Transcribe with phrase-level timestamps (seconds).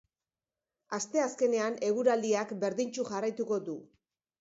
[0.99, 3.81] Asteazkenean eguraldiak berdintsu jarraituko du.